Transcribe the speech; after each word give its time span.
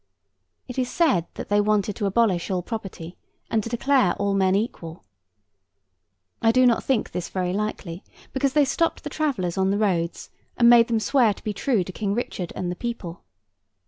It 0.67 0.79
is 0.79 0.89
said 0.89 1.27
that 1.35 1.49
they 1.49 1.61
wanted 1.61 1.95
to 1.97 2.07
abolish 2.07 2.49
all 2.49 2.63
property, 2.63 3.17
and 3.51 3.61
to 3.61 3.69
declare 3.69 4.13
all 4.15 4.33
men 4.33 4.55
equal. 4.55 5.03
I 6.41 6.51
do 6.51 6.65
not 6.65 6.83
think 6.83 7.11
this 7.11 7.29
very 7.29 7.53
likely; 7.53 8.03
because 8.33 8.53
they 8.53 8.65
stopped 8.65 9.03
the 9.03 9.11
travellers 9.11 9.59
on 9.59 9.69
the 9.69 9.77
roads 9.77 10.31
and 10.57 10.67
made 10.67 10.87
them 10.87 10.99
swear 10.99 11.35
to 11.35 11.43
be 11.43 11.53
true 11.53 11.83
to 11.83 11.91
King 11.91 12.15
Richard 12.15 12.51
and 12.55 12.71
the 12.71 12.75
people. 12.75 13.21